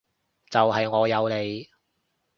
[0.49, 1.69] 就係我有你